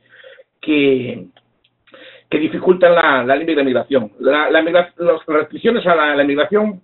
que, 0.60 1.26
que 2.34 2.40
dificultan 2.40 2.96
la, 2.96 3.24
la 3.24 3.36
libre 3.36 3.62
inmigración. 3.62 4.12
La, 4.20 4.50
la, 4.50 4.62
las 4.64 5.26
restricciones 5.28 5.86
a 5.86 5.96
la, 5.96 6.16
la 6.16 6.24
inmigración 6.24 6.82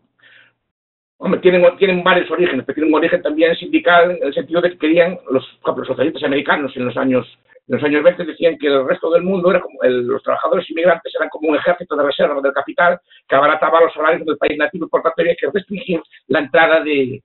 Hombre, 1.22 1.42
tienen, 1.42 1.66
tienen 1.78 2.02
varios 2.02 2.32
orígenes, 2.32 2.64
pero 2.66 2.76
tienen 2.76 2.94
un 2.94 3.00
origen 3.00 3.22
también 3.22 3.54
sindical 3.56 4.12
en 4.12 4.28
el 4.28 4.34
sentido 4.34 4.62
de 4.62 4.70
que 4.70 4.78
querían, 4.78 5.18
los, 5.30 5.60
los 5.66 5.88
socialistas 5.88 6.24
americanos 6.24 6.72
en 6.78 6.86
los 6.86 6.96
años 6.96 7.28
en 7.68 7.76
los 7.76 7.84
años 7.84 8.04
20 8.04 8.26
decían 8.26 8.58
que 8.58 8.68
el 8.68 8.88
resto 8.88 9.12
del 9.12 9.24
mundo 9.24 9.52
era 9.52 9.60
como 9.60 9.78
los 9.84 10.24
trabajadores 10.24 10.68
inmigrantes 10.72 11.14
eran 11.14 11.30
como 11.30 11.50
un 11.50 11.56
ejército 11.56 11.96
de 11.96 12.04
reserva 12.04 12.42
del 12.42 12.54
capital 12.54 13.00
que 13.28 13.36
abarataba 13.36 13.82
los 13.82 13.94
salarios 13.94 14.26
del 14.26 14.38
país 14.38 14.58
nativo 14.58 14.86
y 14.86 14.90
por 14.90 15.04
tanto 15.04 15.22
había 15.22 15.36
que 15.36 15.52
restringir 15.54 16.02
la 16.28 16.40
entrada 16.40 16.82
de, 16.82 17.22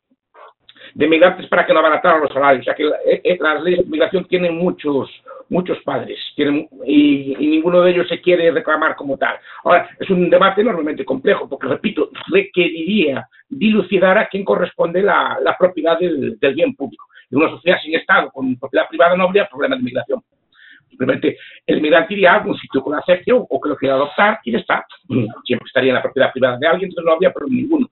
de 0.94 1.06
migrantes 1.06 1.46
para 1.46 1.64
que 1.64 1.72
no 1.72 1.78
abarataran 1.78 2.20
los 2.20 2.32
salarios. 2.32 2.62
O 2.62 2.64
sea 2.64 2.74
que 2.74 2.84
eh, 2.84 3.20
eh, 3.24 3.38
las 3.40 3.62
leyes 3.62 3.84
de 3.84 3.90
migración 3.90 4.26
tienen 4.26 4.56
muchos 4.56 5.08
muchos 5.48 5.78
padres 5.82 6.18
tienen, 6.34 6.68
y, 6.86 7.34
ninguno 7.38 7.82
de 7.82 7.90
ellos 7.90 8.08
se 8.08 8.20
quiere 8.20 8.50
reclamar 8.50 8.96
como 8.96 9.16
tal. 9.16 9.36
Ahora, 9.64 9.88
es 9.98 10.08
un 10.10 10.28
debate 10.30 10.60
enormemente 10.60 11.04
complejo 11.04 11.48
porque, 11.48 11.68
repito, 11.68 12.10
requeriría 12.28 13.26
dilucidar 13.48 14.18
a 14.18 14.28
quién 14.28 14.44
corresponde 14.44 15.02
la, 15.02 15.56
propiedad 15.58 15.98
del, 15.98 16.36
bien 16.54 16.74
público. 16.74 17.06
En 17.30 17.38
una 17.38 17.50
sociedad 17.50 17.78
sin 17.82 17.94
Estado, 17.94 18.30
con 18.30 18.56
propiedad 18.56 18.88
privada, 18.88 19.16
no 19.16 19.24
habría 19.24 19.48
problema 19.48 19.76
de 19.76 19.82
migración. 19.82 20.20
Simplemente 20.88 21.38
el 21.66 21.80
migrante 21.80 22.14
iría 22.14 22.32
a 22.32 22.36
algún 22.36 22.56
sitio 22.56 22.80
con 22.80 22.94
acepción 22.94 23.44
o 23.48 23.60
que 23.60 23.68
lo 23.68 23.76
quiera 23.76 23.96
adoptar 23.96 24.38
y 24.44 24.54
está. 24.54 24.86
Siempre 25.44 25.66
estaría 25.66 25.90
en 25.90 25.96
la 25.96 26.02
propiedad 26.02 26.32
privada 26.32 26.56
de 26.58 26.66
alguien, 26.66 26.90
entonces 26.90 27.06
no 27.06 27.12
habría 27.14 27.32
problema 27.32 27.60
ninguno 27.60 27.88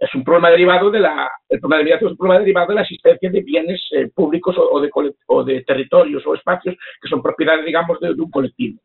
es 0.00 0.14
un 0.14 0.24
problema 0.24 0.50
derivado 0.50 0.90
de 0.90 1.00
la, 1.00 1.30
el 1.48 1.60
problema 1.60 1.84
de 1.84 1.94
es 1.94 2.02
un 2.02 2.16
problema 2.16 2.40
derivado 2.40 2.68
de 2.68 2.74
la 2.74 2.82
existencia 2.82 3.30
de 3.30 3.40
bienes 3.42 3.80
eh, 3.92 4.08
públicos 4.14 4.56
o, 4.58 5.44
de, 5.44 5.62
territorios 5.62 6.26
o 6.26 6.34
espacios 6.34 6.76
que 7.00 7.08
son 7.08 7.22
propiedades, 7.22 7.64
digamos, 7.64 8.00
de, 8.00 8.10
un 8.10 8.30
colectivo. 8.30 8.80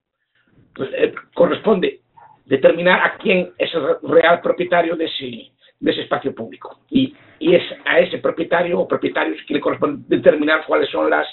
Entonces, 0.67 0.95
eh, 0.97 1.13
corresponde 1.33 2.01
determinar 2.45 3.01
a 3.05 3.17
quién 3.17 3.51
es 3.57 3.73
el 3.73 4.09
real 4.09 4.41
propietario 4.41 4.95
de 4.95 5.05
ese, 5.05 6.01
espacio 6.01 6.33
público. 6.33 6.79
Y, 6.89 7.13
y 7.39 7.55
es 7.55 7.63
a 7.85 7.99
ese 7.99 8.19
propietario 8.19 8.79
o 8.79 8.87
propietarios 8.87 9.39
que 9.47 9.55
le 9.55 9.59
corresponde 9.59 10.03
determinar 10.07 10.65
cuáles 10.65 10.89
son 10.89 11.09
las 11.09 11.27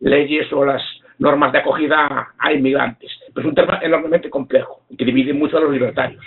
leyes 0.00 0.52
o 0.52 0.64
las 0.64 0.82
normas 1.18 1.52
de 1.52 1.58
acogida 1.58 2.34
a 2.38 2.52
inmigrantes. 2.52 3.10
es 3.34 3.44
un 3.44 3.54
tema 3.54 3.80
enormemente 3.82 4.30
complejo 4.30 4.82
que 4.96 5.04
divide 5.04 5.32
mucho 5.32 5.58
a 5.58 5.60
los 5.60 5.72
libertarios. 5.72 6.24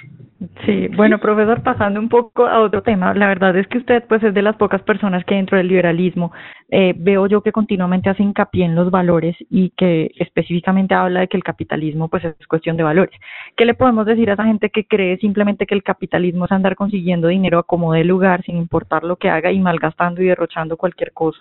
Sí, 0.65 0.87
bueno, 0.95 1.19
profesor, 1.19 1.61
pasando 1.61 1.99
un 1.99 2.09
poco 2.09 2.47
a 2.47 2.61
otro 2.61 2.81
tema, 2.81 3.13
la 3.13 3.27
verdad 3.27 3.55
es 3.57 3.67
que 3.67 3.77
usted 3.77 4.03
pues 4.07 4.23
es 4.23 4.33
de 4.33 4.41
las 4.41 4.55
pocas 4.55 4.81
personas 4.81 5.23
que 5.23 5.35
dentro 5.35 5.55
del 5.55 5.67
liberalismo 5.67 6.31
eh, 6.69 6.95
veo 6.97 7.27
yo 7.27 7.41
que 7.41 7.51
continuamente 7.51 8.09
hace 8.09 8.23
hincapié 8.23 8.65
en 8.65 8.73
los 8.73 8.89
valores 8.89 9.35
y 9.51 9.69
que 9.77 10.09
específicamente 10.15 10.95
habla 10.95 11.19
de 11.19 11.27
que 11.27 11.37
el 11.37 11.43
capitalismo 11.43 12.09
pues 12.09 12.23
es 12.23 12.47
cuestión 12.47 12.75
de 12.75 12.81
valores. 12.81 13.13
¿Qué 13.55 13.65
le 13.65 13.75
podemos 13.75 14.07
decir 14.07 14.31
a 14.31 14.33
esa 14.33 14.45
gente 14.45 14.71
que 14.71 14.87
cree 14.87 15.17
simplemente 15.17 15.67
que 15.67 15.75
el 15.75 15.83
capitalismo 15.83 16.45
es 16.45 16.51
andar 16.51 16.75
consiguiendo 16.75 17.27
dinero 17.27 17.59
a 17.59 17.63
como 17.63 17.93
de 17.93 18.03
lugar 18.03 18.41
sin 18.41 18.57
importar 18.57 19.03
lo 19.03 19.17
que 19.17 19.29
haga 19.29 19.51
y 19.51 19.59
malgastando 19.59 20.23
y 20.23 20.25
derrochando 20.25 20.75
cualquier 20.75 21.11
cosa? 21.11 21.39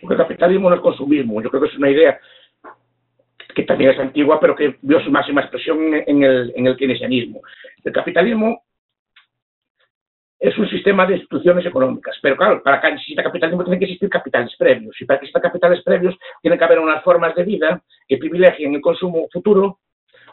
Porque 0.00 0.14
el 0.14 0.20
capitalismo 0.20 0.70
no 0.70 0.76
es 0.76 0.80
consumismo, 0.80 1.42
yo 1.42 1.50
creo 1.50 1.60
que 1.60 1.68
es 1.68 1.76
una 1.76 1.90
idea 1.90 2.18
que 3.56 3.62
también 3.62 3.90
es 3.90 3.98
antigua, 3.98 4.38
pero 4.38 4.54
que 4.54 4.76
vio 4.82 5.00
su 5.00 5.10
máxima 5.10 5.40
expresión 5.40 5.78
en 6.06 6.22
el, 6.22 6.52
en 6.54 6.66
el 6.66 6.76
keynesianismo. 6.76 7.40
El 7.82 7.90
capitalismo 7.90 8.64
es 10.38 10.56
un 10.58 10.68
sistema 10.68 11.06
de 11.06 11.14
instituciones 11.14 11.64
económicas, 11.64 12.14
pero 12.20 12.36
claro, 12.36 12.62
para 12.62 12.82
que 12.82 12.88
exista 12.88 13.22
capitalismo 13.22 13.64
tienen 13.64 13.78
que 13.78 13.86
existir 13.86 14.10
capitales 14.10 14.54
previos, 14.58 14.94
y 15.00 15.06
para 15.06 15.18
que 15.18 15.24
existan 15.24 15.40
capitales 15.40 15.82
previos 15.82 16.14
tienen 16.42 16.58
que 16.58 16.64
haber 16.66 16.78
unas 16.78 17.02
formas 17.02 17.34
de 17.34 17.44
vida 17.44 17.80
que 18.06 18.18
privilegien 18.18 18.74
el 18.74 18.82
consumo 18.82 19.26
futuro 19.32 19.78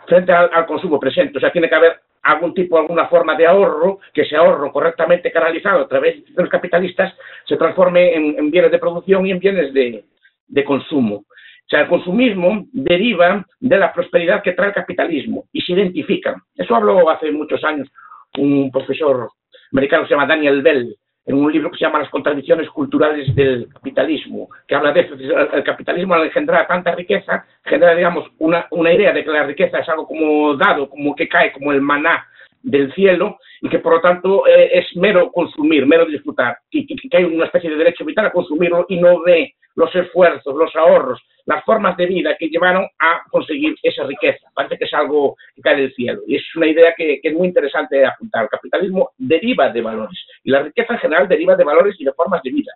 frente 0.05 0.33
al, 0.33 0.65
consumo 0.65 0.99
presente, 0.99 1.37
o 1.37 1.39
sea, 1.39 1.49
tiene 1.49 1.69
que 1.69 1.75
haber 1.75 2.01
algún 2.23 2.53
tipo, 2.53 2.77
alguna 2.77 3.07
forma 3.07 3.35
de 3.35 3.47
ahorro, 3.47 3.99
que 4.13 4.23
ese 4.23 4.35
ahorro 4.35 4.69
correctamente 4.73 5.31
canalizado 5.31 5.83
a 5.83 5.87
través 5.87 6.25
de 6.25 6.41
los 6.41 6.49
capitalistas 6.49 7.13
se 7.45 7.55
transforme 7.55 8.15
en, 8.15 8.51
bienes 8.51 8.71
de 8.71 8.79
producción 8.79 9.25
y 9.25 9.31
en 9.31 9.39
bienes 9.39 9.73
de, 9.73 10.03
de 10.45 10.63
consumo. 10.65 11.23
O 11.65 11.69
sea, 11.69 11.81
el 11.81 11.87
consumismo 11.87 12.65
deriva 12.71 13.45
de 13.59 13.77
la 13.77 13.93
prosperidad 13.93 14.43
que 14.43 14.51
trae 14.51 14.69
el 14.69 14.75
capitalismo 14.75 15.45
y 15.51 15.61
se 15.61 15.73
identifican. 15.73 16.35
Eso 16.55 16.75
habló 16.75 17.09
hace 17.09 17.31
muchos 17.31 17.63
años 17.63 17.89
un 18.37 18.69
profesor 18.71 19.29
americano 19.71 20.03
que 20.03 20.09
se 20.09 20.13
llama 20.15 20.27
Daniel 20.27 20.61
Bell, 20.61 20.95
en 21.25 21.35
un 21.35 21.51
libro 21.51 21.71
que 21.71 21.77
se 21.77 21.85
llama 21.85 21.99
Las 21.99 22.09
contradicciones 22.09 22.69
culturales 22.69 23.33
del 23.33 23.69
capitalismo, 23.69 24.49
que 24.67 24.75
habla 24.75 24.91
de 24.91 25.01
eso. 25.01 25.15
El 25.15 25.63
capitalismo 25.63 26.13
al 26.15 26.25
engendrar 26.25 26.67
tanta 26.67 26.93
riqueza, 26.93 27.45
genera, 27.63 27.95
digamos, 27.95 28.29
una, 28.39 28.67
una 28.71 28.93
idea 28.93 29.13
de 29.13 29.23
que 29.23 29.31
la 29.31 29.43
riqueza 29.43 29.79
es 29.79 29.89
algo 29.89 30.05
como 30.05 30.55
dado, 30.55 30.89
como 30.89 31.15
que 31.15 31.29
cae, 31.29 31.53
como 31.53 31.71
el 31.71 31.81
maná 31.81 32.27
del 32.63 32.91
cielo, 32.93 33.37
y 33.61 33.69
que 33.69 33.79
por 33.79 33.93
lo 33.93 34.01
tanto 34.01 34.47
eh, 34.47 34.71
es 34.73 34.95
mero 34.95 35.31
consumir, 35.31 35.85
mero 35.85 36.05
disfrutar, 36.05 36.57
y 36.71 36.85
que 36.85 37.17
hay 37.17 37.25
una 37.25 37.45
especie 37.45 37.69
de 37.69 37.75
derecho 37.75 38.05
vital 38.05 38.25
a 38.25 38.31
consumirlo 38.31 38.85
y 38.89 38.99
no 38.99 39.21
ve 39.21 39.53
los 39.75 39.93
esfuerzos, 39.95 40.55
los 40.55 40.75
ahorros, 40.75 41.21
las 41.45 41.63
formas 41.65 41.97
de 41.97 42.05
vida 42.05 42.35
que 42.37 42.47
llevaron 42.47 42.87
a 42.99 43.21
conseguir 43.29 43.75
esa 43.83 44.03
riqueza. 44.03 44.47
Parece 44.53 44.77
que 44.77 44.85
es 44.85 44.93
algo 44.93 45.35
que 45.55 45.61
cae 45.61 45.75
del 45.75 45.93
cielo. 45.93 46.21
Y 46.27 46.35
es 46.37 46.55
una 46.55 46.67
idea 46.67 46.93
que, 46.95 47.19
es 47.21 47.33
muy 47.33 47.47
interesante 47.47 48.05
apuntar. 48.05 48.43
El 48.43 48.49
capitalismo 48.49 49.11
deriva 49.17 49.69
de 49.69 49.81
valores 49.81 50.17
y 50.43 50.51
la 50.51 50.63
riqueza 50.63 50.93
en 50.93 50.99
general 50.99 51.27
deriva 51.27 51.55
de 51.55 51.63
valores 51.63 51.95
y 51.99 52.05
de 52.05 52.13
formas 52.13 52.41
de 52.43 52.51
vida. 52.51 52.71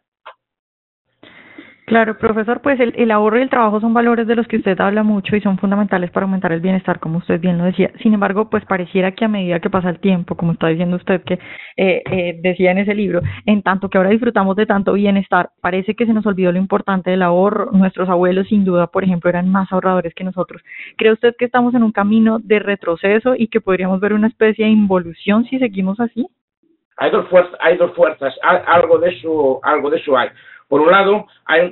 Claro, 1.88 2.18
profesor, 2.18 2.60
pues 2.62 2.78
el, 2.82 2.94
el, 2.98 3.12
ahorro 3.12 3.40
y 3.40 3.44
el 3.44 3.50
trabajo 3.50 3.80
son 3.80 3.94
valores 3.94 4.28
de 4.28 4.36
los 4.36 4.46
que 4.46 4.58
usted 4.58 4.78
habla 4.82 5.04
mucho 5.04 5.38
y 5.38 5.40
son 5.40 5.58
fundamentales 5.58 6.12
para 6.12 6.26
aumentar 6.26 6.52
el 6.52 6.60
bienestar, 6.60 7.00
como 7.00 7.20
usted 7.20 7.40
bien 7.40 7.58
lo 7.58 7.64
decía. 7.64 7.92
Sin 8.04 8.14
embargo, 8.14 8.50
pues 8.50 8.66
pareciera 8.66 9.14
que 9.14 9.24
a 9.24 9.30
medida 9.30 9.62
que 9.62 9.70
pasa 9.70 9.90
el 9.90 10.02
tiempo, 10.02 10.36
como 10.36 10.52
está 10.52 10.68
diciendo 10.68 10.98
usted 10.98 11.24
que 11.24 11.36
eh, 11.78 12.04
eh, 12.12 12.40
decía 12.44 12.72
en 12.72 12.80
ese 12.80 12.94
libro, 12.94 13.22
en 13.46 13.64
tanto 13.64 13.88
que 13.88 13.98
ahora 13.98 14.10
disfrutamos 14.10 14.58
de 14.58 14.66
tanto 14.66 14.92
bienestar, 14.92 15.52
parece 15.62 15.96
que 15.96 16.06
se 16.06 16.12
nos 16.12 16.26
olvidó 16.26 16.52
lo 16.52 16.58
importante 16.58 17.10
del 17.10 17.22
ahorro. 17.22 17.72
Nuestros 17.72 18.10
abuelos, 18.10 18.50
sin 18.50 18.66
duda, 18.66 18.88
por 18.88 19.06
ejemplo, 19.06 19.30
eran 19.30 19.50
más 19.50 19.72
ahorradores 19.72 20.14
que 20.14 20.26
nosotros. 20.26 20.62
¿Cree 20.98 21.14
usted 21.14 21.36
que 21.40 21.46
estamos 21.46 21.74
en 21.74 21.84
un 21.84 21.94
camino 21.94 22.40
de 22.40 22.60
retroceso 22.60 23.34
y 23.34 23.48
que 23.48 23.62
podríamos 23.62 24.02
ver 24.02 24.12
una 24.12 24.28
especie 24.28 24.66
de 24.66 24.72
involución 24.72 25.46
si 25.46 25.58
seguimos 25.58 26.02
así? 26.02 26.28
Hay 26.98 27.12
dos 27.12 27.30
fuerzas, 27.30 27.58
hay 27.62 27.78
dos 27.78 27.94
fuerzas, 27.96 28.36
algo 28.42 28.98
de 28.98 29.12
eso, 29.12 29.62
algo 29.64 29.90
de 29.90 30.00
eso 30.00 30.18
hay. 30.18 30.30
Por 30.68 30.82
un 30.82 30.92
lado, 30.92 31.28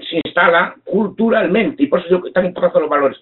se 0.09 0.21
instala 0.23 0.75
culturalmente, 0.83 1.83
y 1.83 1.87
por 1.87 1.99
eso 1.99 2.09
yo 2.09 2.31
tan 2.31 2.45
importante 2.45 2.79
los 2.79 2.89
valores, 2.89 3.19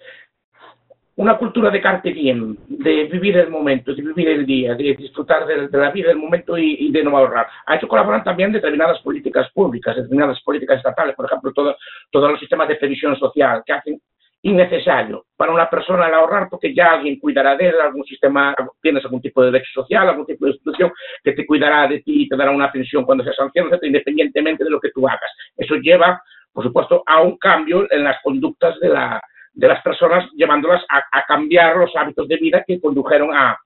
una 1.16 1.38
cultura 1.38 1.70
de 1.70 1.80
carte 1.80 2.10
bien, 2.12 2.58
de 2.66 3.04
vivir 3.04 3.36
el 3.36 3.48
momento, 3.48 3.94
de 3.94 4.02
vivir 4.02 4.28
el 4.28 4.44
día, 4.44 4.74
de 4.74 4.94
disfrutar 4.94 5.46
de, 5.46 5.68
la 5.70 5.90
vida 5.90 6.08
del 6.08 6.18
momento 6.18 6.58
y, 6.58 6.90
de 6.90 7.04
no 7.04 7.16
ahorrar. 7.16 7.46
Ha 7.66 7.76
hecho 7.76 7.86
colaborar 7.86 8.24
también 8.24 8.50
determinadas 8.50 9.00
políticas 9.00 9.48
públicas, 9.52 9.94
determinadas 9.94 10.40
políticas 10.42 10.78
estatales, 10.78 11.14
por 11.14 11.26
ejemplo, 11.26 11.52
todo, 11.52 11.76
todos 12.10 12.30
los 12.32 12.40
sistemas 12.40 12.66
de 12.68 12.76
previsión 12.76 13.16
social 13.16 13.62
que 13.64 13.72
hacen 13.72 14.00
innecesario 14.44 15.24
para 15.36 15.52
una 15.52 15.68
persona 15.68 16.06
el 16.06 16.14
ahorrar 16.14 16.48
porque 16.50 16.74
ya 16.74 16.92
alguien 16.92 17.18
cuidará 17.18 17.56
de 17.56 17.68
él, 17.68 17.80
algún 17.80 18.04
sistema, 18.04 18.54
tienes 18.80 19.04
algún 19.04 19.20
tipo 19.20 19.42
de 19.42 19.50
derecho 19.50 19.70
social, 19.72 20.08
algún 20.08 20.26
tipo 20.26 20.44
de 20.44 20.52
institución 20.52 20.92
que 21.22 21.32
te 21.32 21.46
cuidará 21.46 21.88
de 21.88 22.00
ti 22.00 22.22
y 22.22 22.28
te 22.28 22.36
dará 22.36 22.50
una 22.50 22.70
pensión 22.70 23.04
cuando 23.04 23.24
seas 23.24 23.40
anciano, 23.40 23.70
independientemente 23.82 24.62
de 24.62 24.70
lo 24.70 24.80
que 24.80 24.90
tú 24.90 25.08
hagas. 25.08 25.30
Eso 25.56 25.76
lleva, 25.76 26.22
por 26.52 26.62
supuesto, 26.62 27.02
a 27.06 27.22
un 27.22 27.38
cambio 27.38 27.86
en 27.90 28.04
las 28.04 28.20
conductas 28.22 28.78
de, 28.80 28.90
la, 28.90 29.20
de 29.54 29.68
las 29.68 29.82
personas, 29.82 30.30
llevándolas 30.34 30.84
a, 30.90 31.24
cambiar 31.26 31.76
los 31.76 31.96
hábitos 31.96 32.28
de 32.28 32.36
vida 32.36 32.62
que 32.66 32.80
condujeron 32.80 33.34
a 33.34 33.58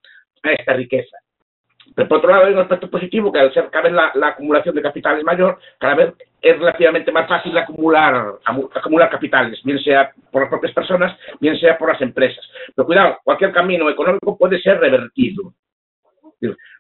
esta 0.45 0.75
riqueza. 0.75 1.19
Pero 1.95 2.09
por 2.09 2.19
otro 2.19 2.31
lado 2.31 2.45
hay 2.47 2.53
un 2.53 2.61
aspecto 2.61 2.91
positivo 2.91 3.33
que 3.33 3.41
al 3.41 3.53
ser 3.53 3.71
cada 3.71 3.85
vez 3.89 3.93
la, 3.93 4.29
acumulación 4.29 4.75
de 4.75 4.83
capitales 4.83 5.25
mayor, 5.25 5.59
cada 5.79 5.95
vez 5.95 6.15
es 6.41 6.59
relativamente 6.59 7.11
más 7.11 7.29
fácil 7.29 7.57
acumular, 7.57 8.35
acumular 8.75 9.11
capitales, 9.11 9.61
bien 9.65 9.79
sea 9.81 10.13
por 10.31 10.43
las 10.43 10.51
propias 10.51 10.73
personas, 10.73 11.19
bien 11.41 11.59
sea 11.59 11.77
por 11.77 11.89
las 11.91 12.01
empresas. 12.01 12.45
Pero 12.75 12.87
cuidado, 12.87 13.19
cualquier 13.25 13.53
camino 13.53 13.91
económico 13.91 14.37
puede 14.39 14.61
ser 14.61 14.79
revertido. 14.79 15.53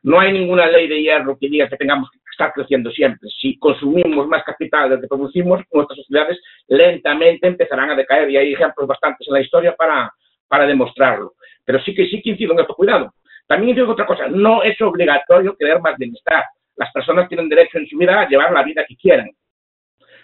No 0.05 0.21
hay 0.21 0.33
ninguna 0.33 0.67
ley 0.67 0.87
de 0.87 1.03
hierro 1.03 1.37
que 1.37 1.49
diga 1.49 1.69
que 1.69 1.77
tengamos 1.77 2.09
que 2.11 2.19
estar 2.31 2.53
creciendo 2.53 2.91
siempre. 2.93 3.29
Si 3.41 3.59
consumimos 3.59 4.29
más 4.29 4.45
capital 4.45 4.91
del 4.91 5.00
que 5.00 5.09
producimos, 5.09 5.61
nuestras 5.73 5.99
sociedades 5.99 6.41
lentamente 6.69 7.49
empezarán 7.49 7.91
a 7.91 7.97
decaer 7.97 8.31
y 8.31 8.37
hay 8.37 8.53
ejemplos 8.53 8.87
bastantes 8.87 9.27
en 9.27 9.35
la 9.35 9.41
historia 9.41 9.75
para, 9.75 10.12
para 10.47 10.67
demostrarlo. 10.67 11.35
Pero 11.65 11.81
sí 11.81 11.95
que 11.95 12.07
sí 12.07 12.23
que 12.23 12.31
incido 12.31 12.53
en 12.53 12.61
esto, 12.61 12.75
cuidado. 12.75 13.12
También 13.49 13.75
digo 13.75 13.93
otra 13.93 14.07
cosa, 14.07 14.29
no 14.29 14.62
es 14.62 14.81
obligatorio 14.81 15.57
creer 15.57 15.81
más 15.81 15.97
bienestar. 15.99 16.45
Las 16.77 16.93
personas 16.93 17.29
tienen 17.29 17.49
derecho 17.49 17.79
en 17.79 17.88
su 17.88 17.99
vida 17.99 18.21
a 18.21 18.29
llevar 18.29 18.53
la 18.53 18.62
vida 18.62 18.85
que 18.87 18.95
quieran, 18.95 19.29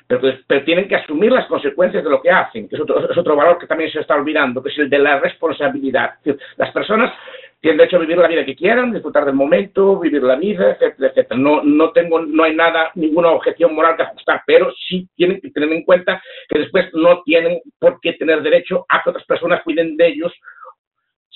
pero, 0.06 0.64
tienen 0.64 0.87
que 0.87 0.96
asumir 0.96 1.32
las 1.32 1.46
consecuencias 1.46 2.04
de 2.04 2.11
lo 2.11 2.20
que 2.20 2.30
hacen, 2.30 2.68
que 2.68 2.76
es 2.76 2.82
otro, 2.82 3.11
es 3.11 3.16
otro 3.16 3.37
valor 3.37 3.58
que 3.58 3.66
también 3.66 3.90
se 3.90 4.00
está 4.00 4.14
olvidando, 4.14 4.62
que 4.62 4.70
es 4.70 4.78
el 4.78 4.90
de 4.90 4.99
la 4.99 5.18
responsabilidad. 5.18 6.14
Las 6.56 6.70
personas 6.73 7.12
tienen 7.61 7.78
derecho 7.78 7.96
a 7.96 8.00
vivir 8.00 8.18
la 8.18 8.28
vida 8.28 8.44
que 8.44 8.54
quieran, 8.54 8.92
disfrutar 8.92 9.25
del 9.25 9.34
momento, 9.34 9.99
vivir 9.99 10.23
la 10.23 10.37
vida, 10.37 10.73
etcétera, 10.73 11.08
etcétera. 11.08 11.40
No, 11.40 11.62
no, 11.62 11.92
tengo, 11.92 12.20
no 12.20 12.44
hay 12.44 12.54
nada, 12.54 12.90
ninguna 12.94 13.30
objeción 13.30 13.75
moral 13.75 13.96
que 13.96 14.02
ajustar, 14.02 14.42
pero 14.46 14.70
sí 14.87 15.08
tienen 15.16 15.40
que 15.40 15.50
tener 15.50 15.73
en 15.73 15.82
cuenta 15.82 16.23
que 16.50 16.58
después 16.58 16.92
no 16.92 17.23
tienen 17.23 17.61
por 17.78 18.00
qué 18.02 18.12
tener 18.12 18.42
derecho 18.42 18.84
a 18.90 19.02
que 19.02 19.08
otras 19.08 19.25
personas 19.25 19.62
cuiden 19.62 19.96
de 19.96 20.08
ellos 20.08 20.32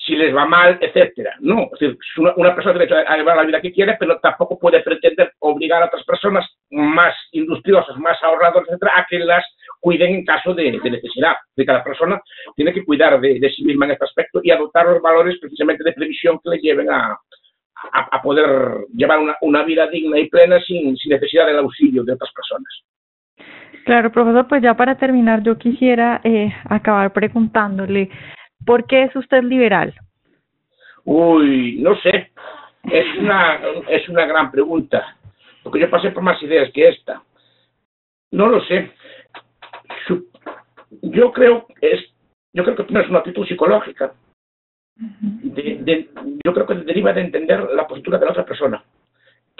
si 0.09 0.15
les 0.15 0.35
va 0.35 0.45
mal, 0.45 0.79
etcétera. 0.81 1.35
No, 1.39 1.69
es 1.73 1.79
decir, 1.79 1.97
una, 2.17 2.55
persona 2.55 2.73
tiene 2.73 2.87
derecho 2.87 3.11
a 3.11 3.15
llevar 3.15 3.37
la 3.37 3.43
vida 3.43 3.61
que 3.61 3.71
quiere, 3.71 3.95
pero 3.99 4.19
tampoco 4.19 4.57
puede 4.57 4.81
pretender 4.81 5.33
obligar 5.39 5.83
a 5.83 5.85
otras 5.85 6.03
personas 6.03 6.45
más 6.71 7.13
industriosas, 7.31 7.95
más 7.97 8.17
ahorradoras, 8.23 8.67
etcétera, 8.67 8.93
a 8.95 9.05
que 9.07 9.19
las 9.19 9.45
cuiden 9.79 10.15
en 10.15 10.25
caso 10.25 10.55
de, 10.55 10.71
necesidad. 10.71 11.35
De 11.55 11.65
cada 11.65 11.83
persona 11.83 12.19
tiene 12.55 12.73
que 12.73 12.83
cuidar 12.83 13.21
de, 13.21 13.51
sí 13.55 13.63
misma 13.63 13.85
en 13.85 13.91
este 13.91 14.05
aspecto 14.05 14.41
y 14.43 14.49
adoptar 14.49 14.87
los 14.87 15.01
valores 15.01 15.37
precisamente 15.39 15.83
de 15.83 15.93
previsión 15.93 16.39
que 16.43 16.49
le 16.49 16.57
lleven 16.57 16.89
a, 16.89 17.15
a, 17.91 18.21
poder 18.21 18.87
llevar 18.95 19.19
una, 19.19 19.35
una, 19.41 19.63
vida 19.63 19.87
digna 19.87 20.17
y 20.17 20.27
plena 20.27 20.59
sin, 20.61 20.97
sin 20.97 21.11
necesidad 21.11 21.45
del 21.45 21.59
auxilio 21.59 22.03
de 22.03 22.13
otras 22.13 22.31
personas. 22.33 22.83
Claro, 23.85 24.11
profesor, 24.11 24.47
pues 24.47 24.61
ya 24.61 24.75
para 24.75 24.97
terminar, 24.97 25.43
yo 25.43 25.57
quisiera 25.57 26.19
eh, 26.23 26.51
acabar 26.65 27.13
preguntándole 27.13 28.09
¿Por 28.65 28.85
qué 28.87 29.03
es 29.03 29.15
usted 29.15 29.43
liberal? 29.43 29.93
Uy, 31.05 31.77
no 31.79 31.95
sé. 32.01 32.31
Es 32.83 33.17
una, 33.17 33.59
es 33.87 34.07
una 34.09 34.25
gran 34.25 34.51
pregunta. 34.51 35.17
Porque 35.63 35.79
yo 35.79 35.89
pasé 35.89 36.11
por 36.11 36.23
más 36.23 36.41
ideas 36.41 36.71
que 36.73 36.89
esta. 36.89 37.23
No 38.31 38.47
lo 38.47 38.61
sé. 38.65 38.91
Yo 41.01 41.31
creo 41.31 41.67
es, 41.81 42.13
yo 42.53 42.63
creo 42.63 42.75
que 42.75 42.83
es 42.83 43.09
una 43.09 43.19
actitud 43.19 43.45
psicológica. 43.47 44.13
yo 44.95 46.53
creo 46.53 46.67
que 46.67 46.75
deriva 46.75 47.13
de 47.13 47.21
entender 47.21 47.61
la 47.71 47.87
postura 47.87 48.17
de 48.17 48.25
la 48.25 48.31
otra 48.31 48.45
persona 48.45 48.83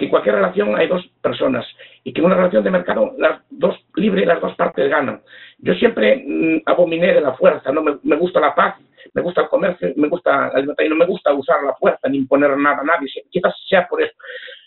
que 0.00 0.06
en 0.06 0.10
cualquier 0.10 0.36
relación 0.36 0.74
hay 0.76 0.88
dos 0.88 1.06
personas 1.20 1.66
y 2.04 2.14
que 2.14 2.22
en 2.22 2.24
una 2.24 2.36
relación 2.36 2.64
de 2.64 2.70
mercado 2.70 3.12
las 3.18 3.42
dos 3.50 3.76
libre 3.96 4.24
las 4.24 4.40
dos 4.40 4.56
partes 4.56 4.88
ganan. 4.88 5.20
Yo 5.58 5.74
siempre 5.74 6.24
mm, 6.26 6.62
abominé 6.64 7.12
de 7.12 7.20
la 7.20 7.34
fuerza, 7.34 7.70
no 7.70 7.82
me, 7.82 8.16
gusta 8.16 8.40
la 8.40 8.54
paz, 8.54 8.76
me 9.12 9.20
gusta 9.20 9.42
el 9.42 9.48
comercio, 9.48 9.92
me 9.96 10.08
gusta 10.08 10.50
la 10.54 10.60
libertad 10.60 10.84
y 10.84 10.88
no 10.88 10.96
me 10.96 11.04
gusta 11.04 11.34
usar 11.34 11.62
la 11.62 11.74
fuerza 11.74 12.08
ni 12.08 12.16
imponer 12.16 12.56
nada 12.56 12.78
a 12.80 12.84
nadie, 12.84 13.10
quizás 13.28 13.54
sea 13.68 13.86
por 13.86 14.00
eso. 14.00 14.14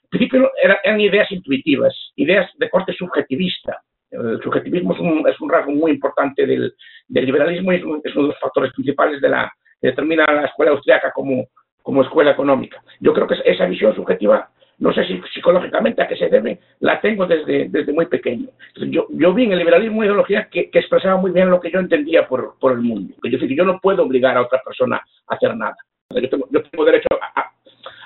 Al 0.03 0.09
principio 0.09 0.51
eran, 0.61 1.01
ideas 1.01 1.31
intuitivas, 1.31 1.95
ideas 2.15 2.47
de 2.59 2.69
corte 2.69 2.93
subjetivista. 2.93 3.81
El 4.11 4.39
subjetivismo 4.43 4.93
es 4.93 4.99
un, 4.99 5.27
es 5.27 5.41
un 5.41 5.49
rasgo 5.49 5.71
muy 5.71 5.89
importante 5.89 6.45
del, 6.45 6.75
del 7.07 7.25
liberalismo 7.25 7.73
y 7.73 7.77
es, 7.77 7.83
uno 7.83 8.01
de 8.03 8.11
los 8.13 8.39
factores 8.39 8.71
principales 8.73 9.19
de 9.19 9.29
la 9.29 9.51
que 9.81 9.87
determina 9.87 10.31
la 10.31 10.45
escuela 10.45 10.73
austriaca 10.73 11.11
como, 11.11 11.47
como 11.81 12.03
escuela 12.03 12.29
económica. 12.29 12.83
Yo 12.99 13.13
creo 13.13 13.25
que 13.25 13.37
esa 13.43 13.65
visión 13.65 13.95
subjetiva 13.95 14.51
no 14.83 14.91
sé 14.91 15.05
si 15.05 15.21
psicológicamente 15.33 16.01
a 16.03 16.07
qué 16.09 16.17
se 16.17 16.27
debe, 16.27 16.59
la 16.81 16.99
tengo 16.99 17.25
desde, 17.25 17.69
desde 17.69 17.93
muy 17.93 18.05
pequeño. 18.07 18.49
Yo, 18.75 19.07
yo 19.11 19.33
vi 19.33 19.45
en 19.45 19.53
el 19.53 19.59
liberalismo 19.59 19.99
una 19.99 20.07
ideología 20.07 20.49
que, 20.51 20.69
expresaba 20.73 21.15
muy 21.15 21.31
bien 21.31 21.49
lo 21.49 21.61
que 21.61 21.71
yo 21.71 21.79
entendía 21.79 22.27
por, 22.27 22.59
por 22.59 22.73
el 22.73 22.79
mundo. 22.79 23.15
Es 23.23 23.31
decir, 23.31 23.55
yo 23.55 23.63
no 23.63 23.79
puedo 23.79 24.03
obligar 24.03 24.35
a 24.35 24.41
otra 24.41 24.61
persona 24.61 25.01
a 25.27 25.35
hacer 25.35 25.55
nada. 25.55 25.77
Yo 26.09 26.29
tengo, 26.29 26.49
yo 26.51 26.61
tengo 26.63 26.83
derecho 26.83 27.07
a, 27.13 27.49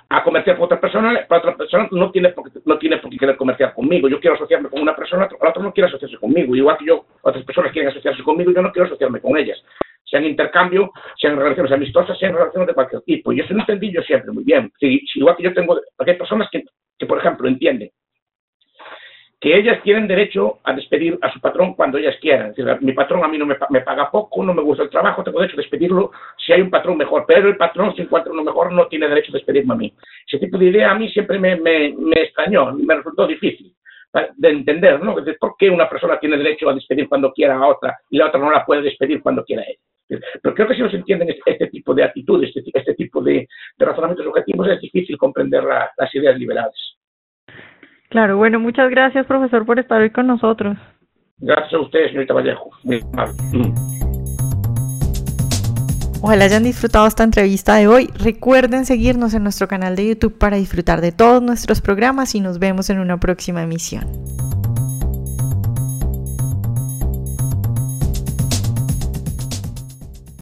a, 0.10 0.24
comerciar 0.24 0.56
con 0.58 0.66
otra 0.66 0.80
persona, 0.80 1.20
para 1.28 1.40
otra 1.40 1.58
persona 1.58 1.88
no 1.90 2.12
tiene, 2.12 2.30
por 2.30 2.46
no 2.64 2.78
tiene 2.78 2.98
por 2.98 3.10
qué 3.10 3.18
querer 3.18 3.38
comerciar 3.38 3.74
conmigo. 3.74 4.08
Yo 4.08 4.20
quiero 4.20 4.36
asociarme 4.36 4.70
con 4.70 4.80
una 4.80 4.96
persona, 4.96 5.28
la 5.42 5.50
otra 5.50 5.64
no 5.64 5.74
quiere 5.74 5.88
asociarse 5.88 6.18
conmigo. 6.18 6.56
Igual 6.56 6.78
que 6.78 6.86
yo, 6.86 7.06
otras 7.24 7.44
personas 7.44 7.72
quieren 7.72 7.90
asociarse 7.90 8.22
conmigo, 8.22 8.52
yo 8.52 8.62
no 8.62 8.72
quiero 8.72 8.86
asociarme 8.86 9.20
con 9.20 9.36
ellas 9.36 9.58
sean 10.08 10.26
intercambio, 10.26 10.92
sean 11.18 11.38
relaciones 11.38 11.72
amistosas, 11.72 12.18
sean 12.18 12.34
relaciones 12.34 12.68
de 12.68 12.74
cualquier 12.74 13.02
tipo. 13.02 13.34
Y 13.34 13.42
eso 13.42 13.54
lo 13.54 13.60
entendí 13.60 13.92
yo 13.92 14.02
siempre 14.02 14.32
muy 14.32 14.44
bien. 14.44 14.72
Si, 14.80 15.06
igual 15.16 15.36
que 15.36 15.44
yo 15.44 15.54
tengo, 15.54 15.80
porque 15.96 16.12
hay 16.12 16.18
personas 16.18 16.50
que, 16.50 16.64
que, 16.98 17.06
por 17.06 17.20
ejemplo, 17.20 17.48
entienden 17.48 17.92
que 19.40 19.56
ellas 19.56 19.84
tienen 19.84 20.08
derecho 20.08 20.58
a 20.64 20.74
despedir 20.74 21.16
a 21.22 21.32
su 21.32 21.40
patrón 21.40 21.76
cuando 21.76 22.00
ellas 22.00 22.16
quieran. 22.20 22.50
Es 22.50 22.56
decir, 22.56 22.82
mi 22.82 22.94
patrón 22.94 23.24
a 23.24 23.28
mí 23.28 23.38
no 23.38 23.46
me, 23.46 23.56
me, 23.70 23.82
paga 23.82 24.10
poco, 24.10 24.44
no 24.44 24.52
me 24.52 24.64
gusta 24.64 24.82
el 24.82 24.90
trabajo, 24.90 25.24
tengo 25.24 25.40
derecho 25.40 25.60
a 25.60 25.62
despedirlo 25.62 26.12
si 26.44 26.54
hay 26.54 26.62
un 26.62 26.72
patrón 26.72 26.98
mejor, 26.98 27.26
pero 27.28 27.48
el 27.48 27.56
patrón 27.56 27.94
si 27.96 28.02
encuentra 28.02 28.34
uno 28.34 28.44
mejor 28.44 28.72
no 28.72 28.88
tiene 28.88 29.08
derecho 29.08 29.32
a 29.32 29.38
despedirme 29.38 29.76
a 29.76 29.78
mí. 29.78 29.94
Ese 30.26 30.40
tipo 30.40 30.58
de 30.58 30.66
idea 30.66 30.90
a 30.90 30.96
mí 30.96 31.08
siempre 31.10 31.38
me, 31.38 31.56
me, 31.56 31.94
me 31.96 32.22
extrañó, 32.24 32.74
me 32.74 32.96
resultó 32.96 33.28
difícil 33.28 33.77
de 34.36 34.50
entender, 34.50 35.04
¿no? 35.04 35.16
¿Por 35.40 35.56
qué 35.58 35.70
una 35.70 35.90
persona 35.90 36.20
tiene 36.20 36.38
derecho 36.38 36.70
a 36.70 36.74
despedir 36.74 37.08
cuando 37.08 37.32
quiera 37.32 37.56
a 37.56 37.68
otra 37.68 37.98
y 38.10 38.18
la 38.18 38.28
otra 38.28 38.40
no 38.40 38.52
la 38.52 38.66
puede 38.66 38.82
despedir 38.82 39.22
cuando 39.22 39.44
quiera 39.44 39.64
ella? 39.64 39.80
Pero 40.42 40.56
creo 40.56 40.68
que 40.68 40.76
si 40.76 40.82
no 40.82 40.90
se 40.90 40.98
entienden 40.98 41.30
este, 41.30 41.52
este 41.52 41.68
tipo 41.68 41.94
de 41.94 42.04
actitudes, 42.04 42.56
este, 42.56 42.72
este 42.74 42.94
tipo 42.94 43.22
de, 43.22 43.48
de, 43.78 43.86
razonamientos 43.86 44.26
objetivos, 44.28 44.70
es 44.70 44.80
difícil 44.80 45.18
comprender 45.18 45.64
la, 45.64 45.92
las 45.98 46.16
ideas 46.16 46.38
liberales. 46.38 46.98
Claro, 48.10 48.38
bueno, 48.38 48.60
muchas 48.60 48.90
gracias, 48.90 49.26
profesor, 49.26 49.66
por 49.66 49.80
estar 49.80 50.02
hoy 50.02 50.12
con 50.12 50.28
nosotros. 50.28 50.78
Gracias 51.40 51.74
a 51.74 51.80
ustedes, 51.80 52.10
señorita 52.10 52.34
Vallejo. 52.34 52.72
Ojalá 56.22 56.46
hayan 56.46 56.64
disfrutado 56.64 57.06
esta 57.06 57.24
entrevista 57.24 57.76
de 57.76 57.88
hoy. 57.88 58.10
Recuerden 58.16 58.86
seguirnos 58.86 59.34
en 59.34 59.44
nuestro 59.44 59.68
canal 59.68 59.96
de 59.96 60.08
YouTube 60.08 60.38
para 60.38 60.58
disfrutar 60.58 61.00
de 61.02 61.12
todos 61.12 61.42
nuestros 61.42 61.82
programas 61.82 62.34
y 62.34 62.40
nos 62.40 62.60
vemos 62.60 62.90
en 62.90 63.00
una 63.00 63.20
próxima 63.20 63.62
emisión. 63.62 64.08